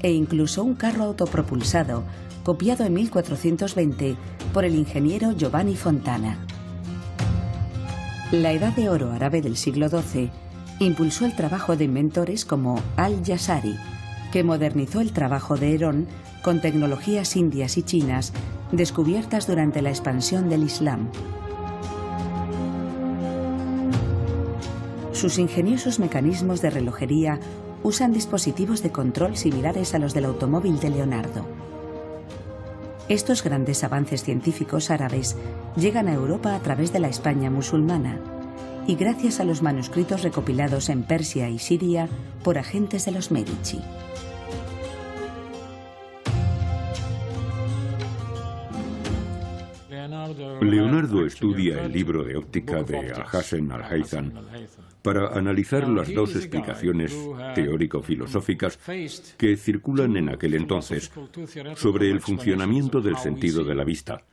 [0.00, 2.04] e incluso un carro autopropulsado,
[2.44, 4.16] copiado en 1420
[4.52, 6.38] por el ingeniero Giovanni Fontana.
[8.30, 10.30] La Edad de Oro árabe del siglo XII
[10.78, 13.76] impulsó el trabajo de inventores como Al-Yazari,
[14.32, 16.06] que modernizó el trabajo de Herón
[16.42, 18.32] con tecnologías indias y chinas
[18.72, 21.10] descubiertas durante la expansión del Islam.
[25.22, 27.38] Sus ingeniosos mecanismos de relojería
[27.84, 31.46] usan dispositivos de control similares a los del automóvil de Leonardo.
[33.08, 35.36] Estos grandes avances científicos árabes
[35.76, 38.18] llegan a Europa a través de la España musulmana
[38.88, 42.08] y gracias a los manuscritos recopilados en Persia y Siria
[42.42, 43.80] por agentes de los Medici.
[50.60, 54.32] Leonardo estudia el libro de óptica de Al-Hassan al-Haytham
[55.02, 57.16] para analizar las dos explicaciones
[57.54, 58.78] teórico-filosóficas
[59.36, 61.12] que circulan en aquel entonces
[61.76, 64.24] sobre el funcionamiento del sentido de la vista.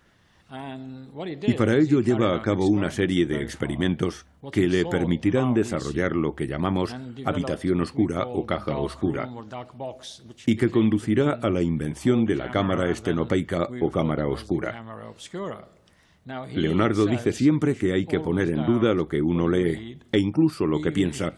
[1.48, 6.34] Y para ello lleva a cabo una serie de experimentos que le permitirán desarrollar lo
[6.34, 9.30] que llamamos habitación oscura o caja oscura,
[10.48, 14.84] y que conducirá a la invención de la cámara estenopeica o cámara oscura.
[16.54, 20.66] Leonardo dice siempre que hay que poner en duda lo que uno lee e incluso
[20.68, 21.34] lo que piensa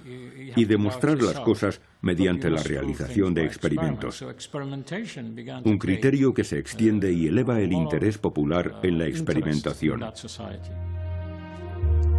[0.56, 4.24] y demostrar las cosas mediante la realización de experimentos.
[5.64, 10.02] Un criterio que se extiende y eleva el interés popular en la experimentación.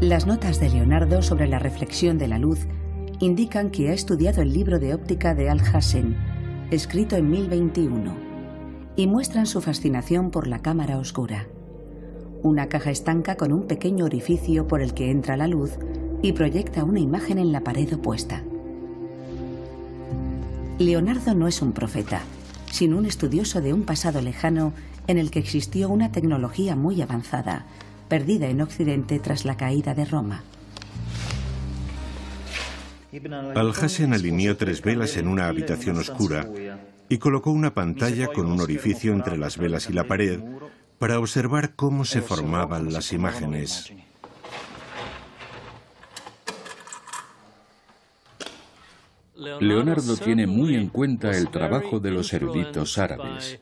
[0.01, 2.67] Las notas de Leonardo sobre la reflexión de la luz
[3.21, 6.17] indican que ha estudiado el libro de óptica de Al-Hassen,
[6.71, 8.17] escrito en 1021,
[8.97, 11.47] y muestran su fascinación por la cámara oscura
[12.43, 15.79] una caja estanca con un pequeño orificio por el que entra la luz
[16.23, 18.43] y proyecta una imagen en la pared opuesta.
[20.79, 22.23] Leonardo no es un profeta,
[22.71, 24.73] sino un estudioso de un pasado lejano
[25.07, 27.67] en el que existió una tecnología muy avanzada,
[28.09, 30.43] perdida en Occidente tras la caída de Roma.
[33.55, 36.49] Al-Hassan alineó tres velas en una habitación oscura
[37.09, 40.41] y colocó una pantalla con un orificio entre las velas y la pared
[41.03, 43.93] para observar cómo se formaban las imágenes.
[49.35, 53.59] Leonardo tiene muy en cuenta el trabajo de los eruditos árabes.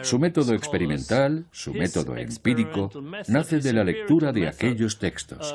[0.00, 2.90] Su método experimental, su método empírico,
[3.28, 5.54] nace de la lectura de aquellos textos,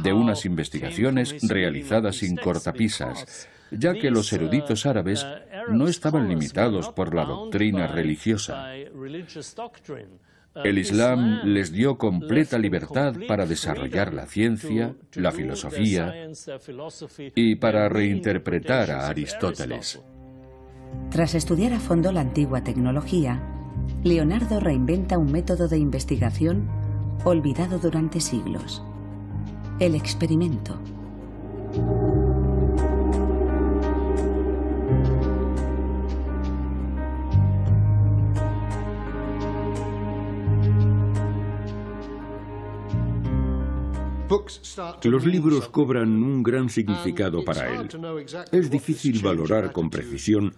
[0.00, 5.26] de unas investigaciones realizadas sin cortapisas, ya que los eruditos árabes
[5.68, 8.72] no estaban limitados por la doctrina religiosa.
[10.54, 16.12] El Islam les dio completa libertad para desarrollar la ciencia, la filosofía
[17.34, 20.00] y para reinterpretar a Aristóteles.
[21.10, 23.40] Tras estudiar a fondo la antigua tecnología,
[24.02, 26.68] Leonardo reinventa un método de investigación
[27.24, 28.82] olvidado durante siglos.
[29.80, 30.78] El experimento.
[45.04, 47.88] Los libros cobran un gran significado para él.
[48.52, 50.54] Es difícil valorar con precisión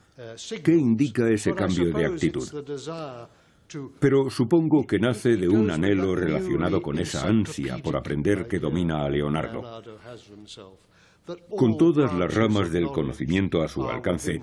[0.62, 2.48] qué indica ese cambio de actitud.
[4.00, 9.04] Pero supongo que nace de un anhelo relacionado con esa ansia por aprender que domina
[9.04, 9.62] a Leonardo.
[11.56, 14.42] Con todas las ramas del conocimiento a su alcance,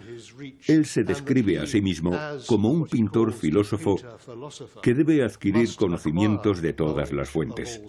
[0.68, 3.98] él se describe a sí mismo como un pintor filósofo
[4.82, 7.82] que debe adquirir conocimientos de todas las fuentes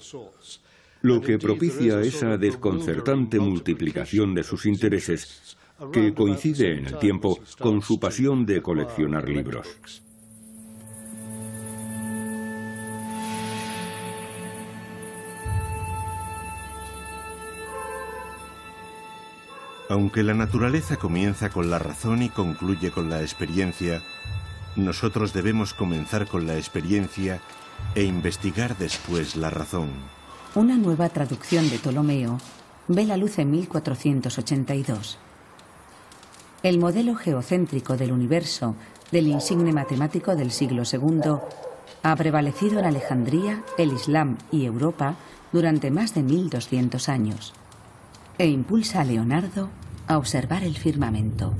[1.00, 5.56] lo que propicia esa desconcertante multiplicación de sus intereses
[5.92, 10.02] que coincide en el tiempo con su pasión de coleccionar libros.
[19.90, 24.02] Aunque la naturaleza comienza con la razón y concluye con la experiencia,
[24.76, 27.40] nosotros debemos comenzar con la experiencia
[27.94, 30.17] e investigar después la razón.
[30.54, 32.38] Una nueva traducción de Ptolomeo
[32.88, 35.18] ve la luz en 1482.
[36.62, 38.74] El modelo geocéntrico del universo
[39.12, 41.36] del insigne matemático del siglo II
[42.02, 45.16] ha prevalecido en Alejandría, el Islam y Europa
[45.52, 47.52] durante más de 1200 años
[48.38, 49.68] e impulsa a Leonardo
[50.06, 51.52] a observar el firmamento.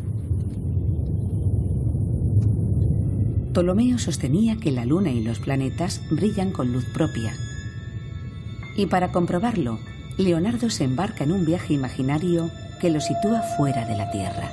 [3.53, 7.35] Ptolomeo sostenía que la luna y los planetas brillan con luz propia.
[8.79, 9.81] Y para comprobarlo,
[10.19, 12.49] Leonardo se embarca en un viaje imaginario
[12.81, 14.53] que lo sitúa fuera de la Tierra,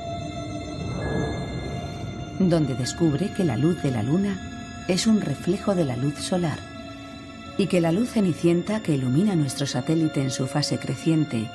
[2.40, 6.58] donde descubre que la luz de la luna es un reflejo de la luz solar
[7.60, 11.48] y que la luz cenicienta que ilumina nuestro satélite en su fase creciente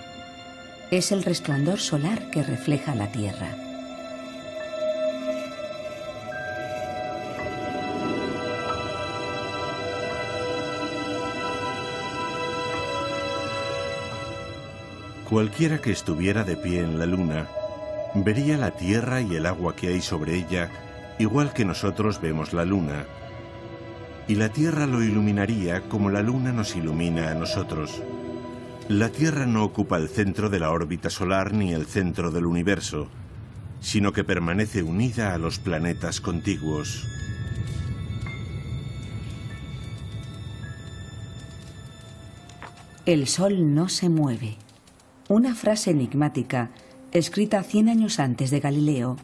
[0.92, 3.69] es el resplandor solar que refleja la Tierra.
[15.30, 17.46] Cualquiera que estuviera de pie en la luna
[18.16, 20.68] vería la Tierra y el agua que hay sobre ella
[21.20, 23.06] igual que nosotros vemos la luna.
[24.26, 28.02] Y la Tierra lo iluminaría como la luna nos ilumina a nosotros.
[28.88, 33.06] La Tierra no ocupa el centro de la órbita solar ni el centro del universo,
[33.80, 37.06] sino que permanece unida a los planetas contiguos.
[43.06, 44.56] El Sol no se mueve.
[45.30, 46.70] Una frase enigmática
[47.12, 49.16] escrita 100 años antes de Galileo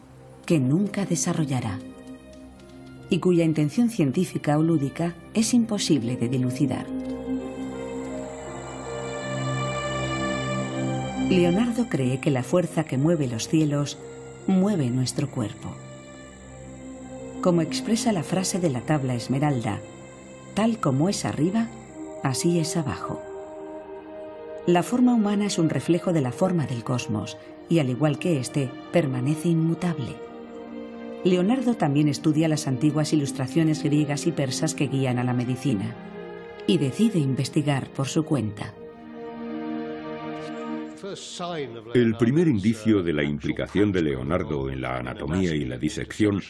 [0.46, 1.80] que nunca desarrollará
[3.10, 6.86] y cuya intención científica o lúdica es imposible de dilucidar.
[11.28, 13.98] Leonardo cree que la fuerza que mueve los cielos
[14.46, 15.74] mueve nuestro cuerpo.
[17.40, 19.80] Como expresa la frase de la tabla esmeralda,
[20.54, 21.66] tal como es arriba,
[22.22, 23.20] así es abajo.
[24.66, 27.38] La forma humana es un reflejo de la forma del cosmos
[27.68, 30.16] y al igual que éste, permanece inmutable.
[31.24, 35.94] Leonardo también estudia las antiguas ilustraciones griegas y persas que guían a la medicina
[36.66, 38.74] y decide investigar por su cuenta.
[41.94, 46.42] El primer indicio de la implicación de Leonardo en la anatomía y la disección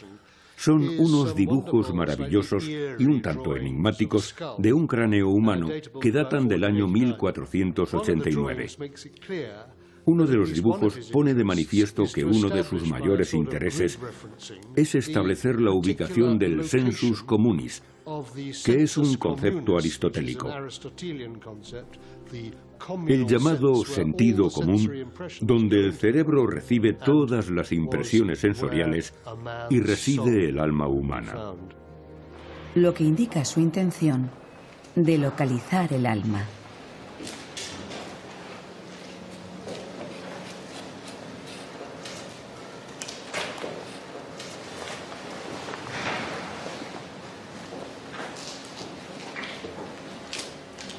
[0.57, 5.67] son unos dibujos maravillosos y un tanto enigmáticos de un cráneo humano
[6.01, 8.67] que datan del año 1489.
[10.05, 13.99] Uno de los dibujos pone de manifiesto que uno de sus mayores intereses
[14.75, 17.83] es establecer la ubicación del sensus communis,
[18.65, 20.49] que es un concepto aristotélico.
[23.07, 25.07] El llamado sentido común,
[25.41, 29.13] donde el cerebro recibe todas las impresiones sensoriales
[29.69, 31.53] y reside el alma humana.
[32.75, 34.29] Lo que indica su intención
[34.95, 36.45] de localizar el alma.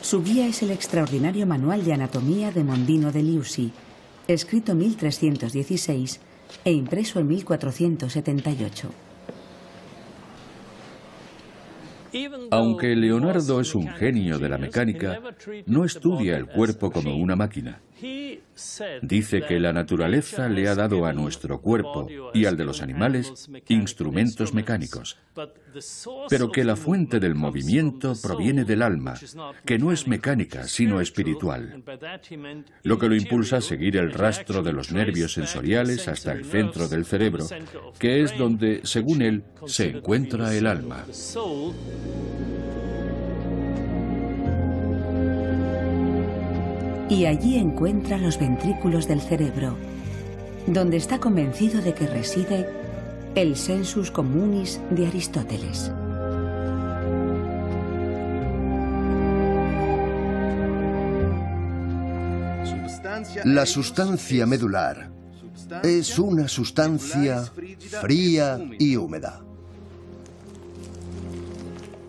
[0.09, 3.71] Su guía es el extraordinario Manual de Anatomía de Mondino de Liusi,
[4.27, 6.21] escrito en 1316
[6.65, 8.89] e impreso en 1478.
[12.51, 15.21] Aunque Leonardo es un genio de la mecánica,
[15.67, 17.83] no estudia el cuerpo como una máquina.
[19.03, 23.49] Dice que la naturaleza le ha dado a nuestro cuerpo y al de los animales
[23.69, 25.19] instrumentos mecánicos,
[26.29, 29.15] pero que la fuente del movimiento proviene del alma,
[29.65, 31.83] que no es mecánica, sino espiritual,
[32.83, 36.89] lo que lo impulsa a seguir el rastro de los nervios sensoriales hasta el centro
[36.89, 37.47] del cerebro,
[37.99, 41.05] que es donde, según él, se encuentra el alma.
[47.09, 49.77] Y allí encuentra los ventrículos del cerebro,
[50.67, 52.69] donde está convencido de que reside
[53.35, 55.93] el sensus communis de Aristóteles.
[63.45, 65.11] La sustancia medular
[65.83, 67.45] es una sustancia
[68.01, 69.41] fría y húmeda.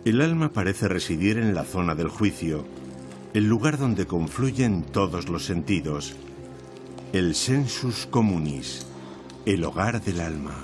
[0.05, 2.65] El alma parece residir en la zona del juicio,
[3.33, 6.15] el lugar donde confluyen todos los sentidos,
[7.13, 8.87] el sensus communis,
[9.45, 10.55] el hogar del alma.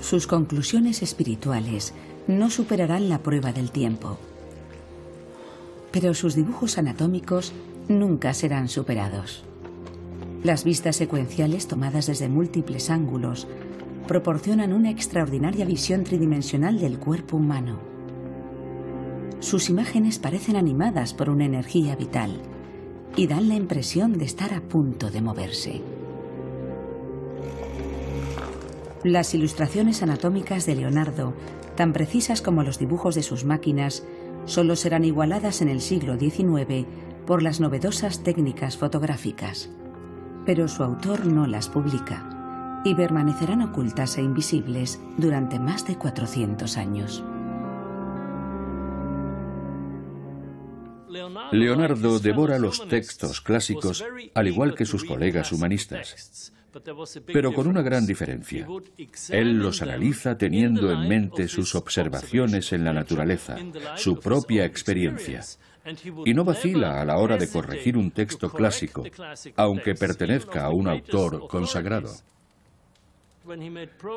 [0.00, 1.92] Sus conclusiones espirituales
[2.28, 4.16] no superarán la prueba del tiempo,
[5.90, 7.52] pero sus dibujos anatómicos
[7.88, 9.42] nunca serán superados.
[10.44, 13.48] Las vistas secuenciales tomadas desde múltiples ángulos
[14.06, 17.80] proporcionan una extraordinaria visión tridimensional del cuerpo humano.
[19.40, 22.40] Sus imágenes parecen animadas por una energía vital
[23.16, 25.82] y dan la impresión de estar a punto de moverse.
[29.02, 31.34] Las ilustraciones anatómicas de Leonardo,
[31.76, 34.04] tan precisas como los dibujos de sus máquinas,
[34.46, 36.86] solo serán igualadas en el siglo XIX
[37.26, 39.70] por las novedosas técnicas fotográficas.
[40.44, 42.35] Pero su autor no las publica
[42.86, 47.24] y permanecerán ocultas e invisibles durante más de 400 años.
[51.50, 56.52] Leonardo devora los textos clásicos al igual que sus colegas humanistas,
[57.32, 58.68] pero con una gran diferencia.
[59.30, 63.56] Él los analiza teniendo en mente sus observaciones en la naturaleza,
[63.96, 65.40] su propia experiencia,
[66.24, 69.02] y no vacila a la hora de corregir un texto clásico,
[69.56, 72.10] aunque pertenezca a un autor consagrado.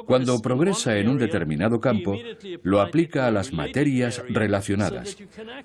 [0.06, 2.18] Cuando progresa en un determinado campo,
[2.64, 5.18] lo aplica a las materias relacionadas,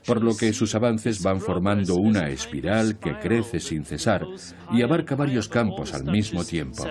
[0.07, 4.27] por lo que sus avances van formando una espiral que crece sin cesar
[4.73, 6.85] y abarca varios campos al mismo tiempo.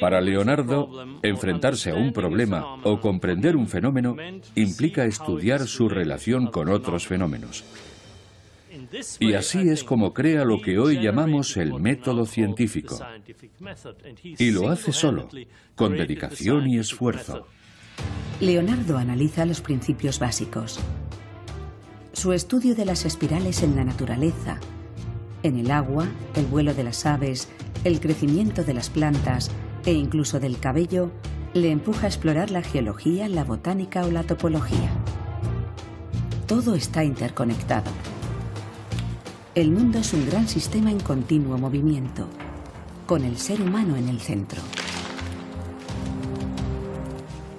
[0.00, 0.88] Para Leonardo,
[1.22, 4.16] enfrentarse a un problema o comprender un fenómeno
[4.54, 7.64] implica estudiar su relación con otros fenómenos.
[9.20, 12.98] Y así es como crea lo que hoy llamamos el método científico.
[14.22, 15.28] Y lo hace solo,
[15.74, 17.46] con dedicación y esfuerzo.
[18.40, 20.78] Leonardo analiza los principios básicos.
[22.12, 24.58] Su estudio de las espirales en la naturaleza,
[25.42, 27.48] en el agua, el vuelo de las aves,
[27.84, 29.50] el crecimiento de las plantas
[29.86, 31.12] e incluso del cabello,
[31.54, 34.90] le empuja a explorar la geología, la botánica o la topología.
[36.46, 37.90] Todo está interconectado.
[39.58, 42.28] El mundo es un gran sistema en continuo movimiento,
[43.06, 44.62] con el ser humano en el centro.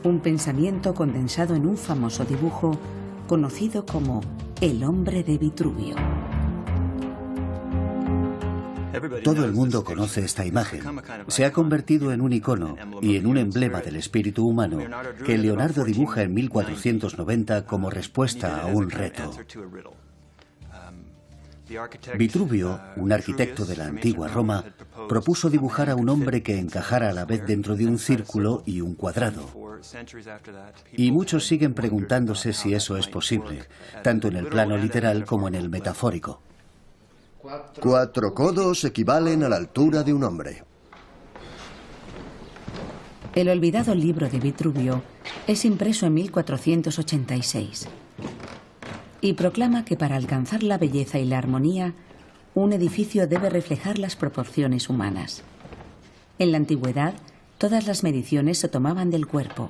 [0.06, 2.80] Un pensamiento condensado en un famoso dibujo
[3.28, 4.22] conocido como
[4.62, 5.97] El hombre de Vitruvio.
[9.22, 10.82] Todo el mundo conoce esta imagen.
[11.28, 14.80] Se ha convertido en un icono y en un emblema del espíritu humano
[15.26, 19.34] que Leonardo dibuja en 1490 como respuesta a un reto.
[22.18, 24.66] Vitruvio, un arquitecto de la antigua Roma,
[25.08, 28.82] propuso dibujar a un hombre que encajara a la vez dentro de un círculo y
[28.82, 29.46] un cuadrado.
[30.94, 33.64] Y muchos siguen preguntándose si eso es posible,
[34.04, 36.42] tanto en el plano literal como en el metafórico.
[37.80, 40.64] Cuatro codos equivalen a la altura de un hombre.
[43.36, 45.04] El olvidado libro de Vitruvio
[45.48, 47.88] es impreso en 1486
[49.22, 51.94] y proclama que para alcanzar la belleza y la armonía,
[52.56, 55.44] un edificio debe reflejar las proporciones humanas.
[56.40, 57.14] En la antigüedad,
[57.58, 59.70] todas las mediciones se tomaban del cuerpo,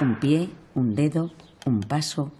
[0.00, 1.32] un pie, un dedo,
[1.66, 2.32] un paso,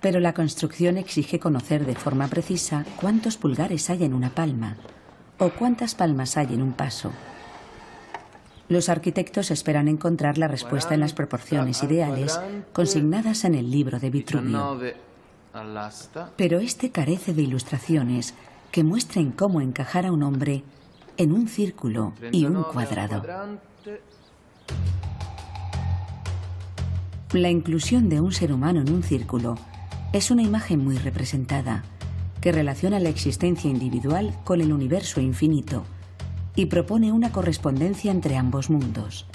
[0.00, 4.76] pero la construcción exige conocer de forma precisa cuántos pulgares hay en una palma
[5.38, 7.10] o cuántas palmas hay en un paso.
[8.68, 12.38] Los arquitectos esperan encontrar la respuesta en las proporciones ideales
[12.72, 14.78] consignadas en el libro de Vitruvio.
[16.36, 18.34] Pero este carece de ilustraciones
[18.72, 20.64] que muestren cómo encajar a un hombre
[21.16, 23.22] en un círculo y un cuadrado.
[27.32, 29.56] La inclusión de un ser humano en un círculo
[30.12, 31.84] es una imagen muy representada
[32.40, 35.84] que relaciona la existencia individual con el universo infinito
[36.56, 39.26] y propone una correspondencia entre ambos mundos.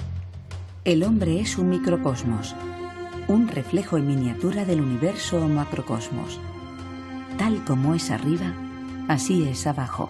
[0.86, 2.55] El hombre es un microcosmos,
[3.30, 6.40] un reflejo en miniatura del universo o macrocosmos.
[7.38, 8.54] Tal como es arriba,
[9.08, 10.10] así es abajo.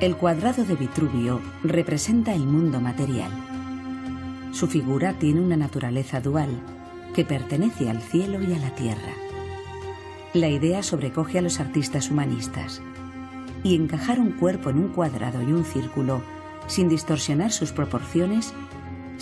[0.00, 3.32] El cuadrado de Vitruvio representa el mundo material.
[4.52, 6.50] Su figura tiene una naturaleza dual
[7.12, 9.12] que pertenece al cielo y a la tierra.
[10.32, 12.80] La idea sobrecoge a los artistas humanistas
[13.64, 16.22] y encajar un cuerpo en un cuadrado y un círculo
[16.68, 18.54] sin distorsionar sus proporciones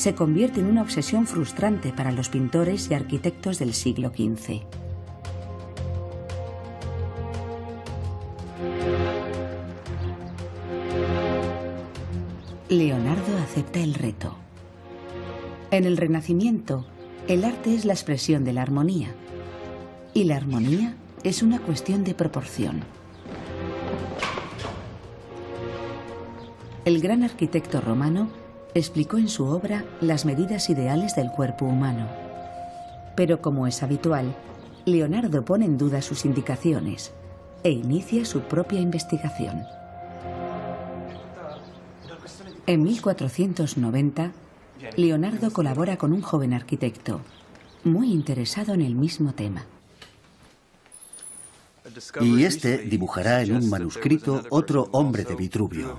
[0.01, 4.63] se convierte en una obsesión frustrante para los pintores y arquitectos del siglo XV.
[12.71, 14.35] Leonardo acepta el reto.
[15.71, 16.87] En el Renacimiento,
[17.29, 19.09] el arte es la expresión de la armonía.
[20.15, 20.95] Y la armonía
[21.25, 22.81] es una cuestión de proporción.
[26.87, 28.40] El gran arquitecto romano
[28.75, 32.07] explicó en su obra las medidas ideales del cuerpo humano.
[33.17, 34.35] Pero como es habitual,
[34.85, 37.13] Leonardo pone en duda sus indicaciones
[37.63, 39.63] e inicia su propia investigación.
[42.67, 44.33] En 1490,
[44.97, 47.21] Leonardo colabora con un joven arquitecto,
[47.85, 49.67] muy interesado en el mismo tema.
[52.21, 55.99] Y este dibujará en un manuscrito otro hombre de Vitruvio.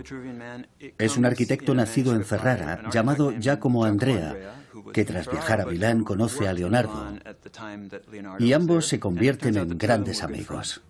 [0.98, 4.64] Es un arquitecto nacido en Ferrara llamado Giacomo Andrea,
[4.94, 7.14] que tras viajar a Milán conoce a Leonardo.
[8.39, 10.82] Y ambos se convierten en grandes amigos.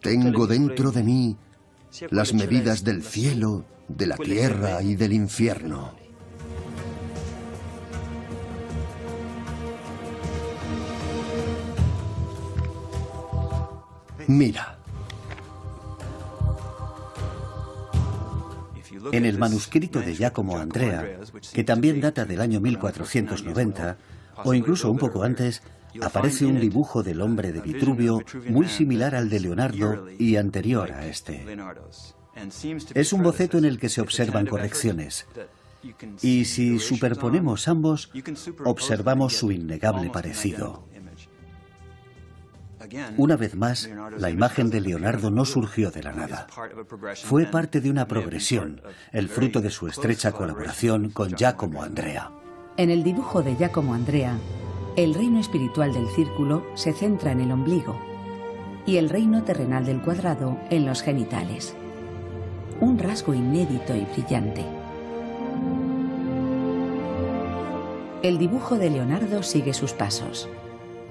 [0.00, 1.36] Tengo dentro de mí
[2.10, 6.01] las medidas del cielo, de la tierra y del infierno.
[14.32, 14.78] Mira.
[19.12, 21.18] En el manuscrito de Giacomo Andrea,
[21.52, 23.98] que también data del año 1490,
[24.44, 25.62] o incluso un poco antes,
[26.00, 31.06] aparece un dibujo del hombre de Vitruvio muy similar al de Leonardo y anterior a
[31.06, 31.44] este.
[32.94, 35.26] Es un boceto en el que se observan correcciones.
[36.22, 38.10] Y si superponemos ambos,
[38.64, 40.88] observamos su innegable parecido.
[43.16, 46.46] Una vez más, la imagen de Leonardo no surgió de la nada.
[47.22, 48.80] Fue parte de una progresión,
[49.12, 52.30] el fruto de su estrecha colaboración con Giacomo Andrea.
[52.76, 54.36] En el dibujo de Giacomo Andrea,
[54.96, 57.98] el reino espiritual del círculo se centra en el ombligo
[58.86, 61.74] y el reino terrenal del cuadrado en los genitales.
[62.80, 64.64] Un rasgo inédito y brillante.
[68.22, 70.48] El dibujo de Leonardo sigue sus pasos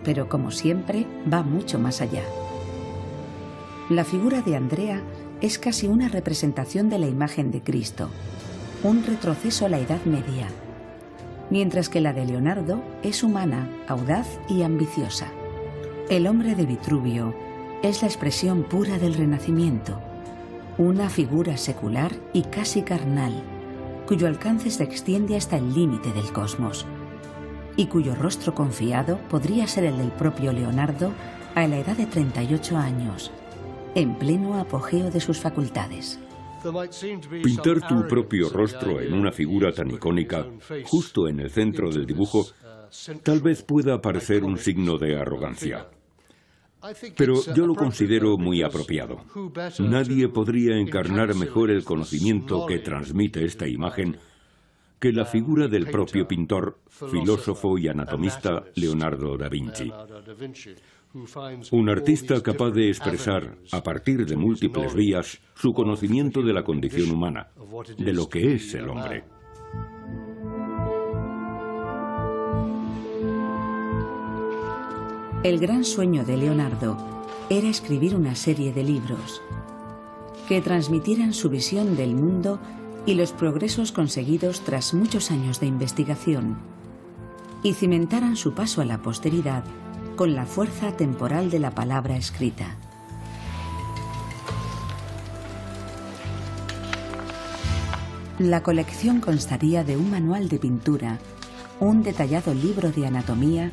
[0.03, 2.23] pero como siempre va mucho más allá.
[3.89, 5.01] La figura de Andrea
[5.41, 8.09] es casi una representación de la imagen de Cristo,
[8.83, 10.47] un retroceso a la Edad Media,
[11.49, 15.27] mientras que la de Leonardo es humana, audaz y ambiciosa.
[16.09, 17.35] El hombre de Vitruvio
[17.83, 19.99] es la expresión pura del Renacimiento,
[20.77, 23.43] una figura secular y casi carnal,
[24.07, 26.85] cuyo alcance se extiende hasta el límite del cosmos
[27.75, 31.11] y cuyo rostro confiado podría ser el del propio Leonardo
[31.55, 33.31] a la edad de 38 años,
[33.95, 36.19] en pleno apogeo de sus facultades.
[37.43, 40.45] Pintar tu propio rostro en una figura tan icónica,
[40.85, 42.45] justo en el centro del dibujo,
[43.23, 45.87] tal vez pueda parecer un signo de arrogancia.
[47.15, 49.17] Pero yo lo considero muy apropiado.
[49.79, 54.17] Nadie podría encarnar mejor el conocimiento que transmite esta imagen
[55.01, 56.77] que la figura del propio pintor,
[57.09, 59.91] filósofo y anatomista Leonardo da Vinci.
[61.71, 67.09] Un artista capaz de expresar, a partir de múltiples vías, su conocimiento de la condición
[67.09, 67.47] humana,
[67.97, 69.23] de lo que es el hombre.
[75.43, 79.41] El gran sueño de Leonardo era escribir una serie de libros
[80.47, 82.59] que transmitieran su visión del mundo
[83.05, 86.59] y los progresos conseguidos tras muchos años de investigación
[87.63, 89.63] y cimentaran su paso a la posteridad
[90.15, 92.75] con la fuerza temporal de la palabra escrita.
[98.39, 101.19] La colección constaría de un manual de pintura
[101.79, 103.71] un detallado libro de anatomía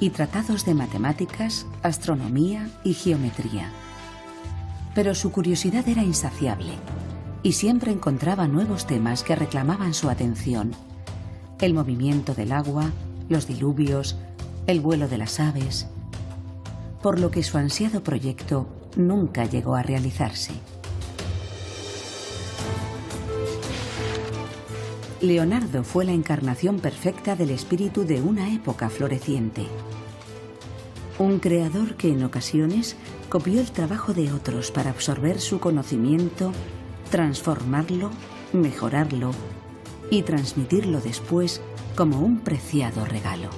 [0.00, 3.70] y tratados de matemáticas, astronomía y geometría.
[4.94, 6.72] Pero su curiosidad era insaciable
[7.46, 10.72] y siempre encontraba nuevos temas que reclamaban su atención.
[11.60, 12.90] El movimiento del agua,
[13.28, 14.16] los diluvios,
[14.66, 15.86] el vuelo de las aves,
[17.02, 18.66] por lo que su ansiado proyecto
[18.96, 20.54] nunca llegó a realizarse.
[25.20, 29.68] Leonardo fue la encarnación perfecta del espíritu de una época floreciente.
[31.20, 32.96] Un creador que en ocasiones
[33.28, 36.50] copió el trabajo de otros para absorber su conocimiento,
[37.10, 38.10] transformarlo,
[38.52, 39.32] mejorarlo
[40.10, 41.60] y transmitirlo después
[41.94, 43.50] como un preciado regalo.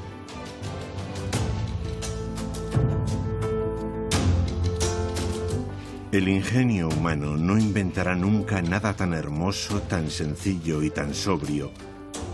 [6.10, 11.70] El ingenio humano no inventará nunca nada tan hermoso, tan sencillo y tan sobrio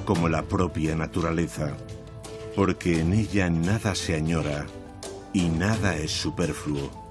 [0.04, 1.76] como la propia naturaleza,
[2.54, 4.66] porque en ella nada se añora
[5.32, 7.03] y nada es superfluo.